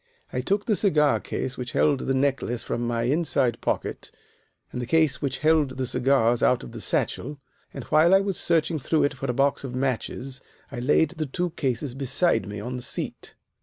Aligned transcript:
"I 0.33 0.41
took 0.41 0.65
the 0.65 0.75
cigar 0.75 1.19
case 1.19 1.59
which 1.59 1.73
held 1.73 1.99
the 1.99 2.15
necklace 2.15 2.63
from 2.63 2.87
my 2.87 3.03
inside 3.03 3.61
pocket 3.61 4.09
and 4.71 4.81
the 4.81 4.87
case 4.87 5.21
which 5.21 5.37
held 5.45 5.77
the 5.77 5.85
cigars 5.85 6.41
out 6.41 6.63
of 6.63 6.71
the 6.71 6.81
satchel, 6.81 7.37
and 7.71 7.83
while 7.83 8.15
I 8.15 8.19
was 8.19 8.39
searching 8.39 8.79
through 8.79 9.03
it 9.03 9.13
for 9.13 9.29
a 9.29 9.33
box 9.35 9.63
of 9.63 9.75
matches 9.75 10.41
I 10.71 10.79
laid 10.79 11.11
the 11.11 11.27
two 11.27 11.51
cases 11.51 11.93
beside 11.93 12.47
me 12.47 12.59
on 12.59 12.77
the 12.77 12.81
seat. 12.81 13.35